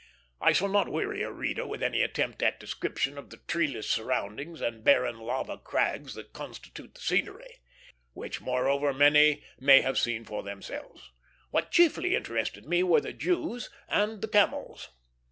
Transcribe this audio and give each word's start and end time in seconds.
I 0.41 0.51
shall 0.51 0.67
not 0.69 0.89
weary 0.89 1.21
a 1.21 1.31
reader 1.31 1.63
with 1.67 1.83
any 1.83 2.01
attempt 2.01 2.41
at 2.41 2.59
description 2.59 3.19
of 3.19 3.29
the 3.29 3.37
treeless 3.37 3.87
surroundings 3.87 4.59
and 4.59 4.83
barren 4.83 5.19
lava 5.19 5.59
crags 5.59 6.15
that 6.15 6.33
constitute 6.33 6.95
the 6.95 7.01
scenery; 7.01 7.59
which, 8.13 8.41
moreover, 8.41 8.95
many 8.95 9.43
may 9.59 9.81
have 9.81 9.99
seen 9.99 10.25
for 10.25 10.41
themselves. 10.41 11.11
What 11.51 11.69
chiefly 11.69 12.15
interested 12.15 12.65
me 12.65 12.81
were 12.81 13.01
the 13.01 13.13
Jews 13.13 13.69
and 13.87 14.23
the 14.23 14.27
camels. 14.27 14.89